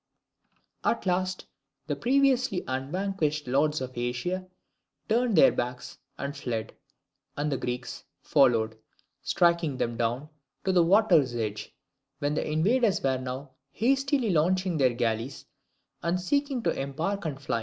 ]At 0.93 1.05
last 1.05 1.45
the 1.85 1.95
previously 1.95 2.63
unvanquished 2.67 3.45
lords 3.47 3.81
of 3.81 3.95
Asia 3.95 4.47
turned 5.07 5.35
their 5.35 5.51
backs 5.51 5.99
and 6.17 6.35
fled, 6.35 6.73
and 7.37 7.51
the 7.51 7.57
Greeks 7.57 8.03
followed, 8.23 8.79
striking 9.21 9.77
them 9.77 9.97
down, 9.97 10.29
to 10.65 10.71
the 10.71 10.81
water's 10.81 11.35
edge, 11.35 11.75
where 12.17 12.31
the 12.31 12.51
invaders 12.51 13.03
were 13.03 13.19
now 13.19 13.51
hastily 13.69 14.31
launching 14.31 14.77
their 14.77 14.95
galleys, 14.95 15.45
and 16.01 16.19
seeking 16.19 16.63
to 16.63 16.71
embark 16.71 17.25
and 17.25 17.39
fly. 17.39 17.59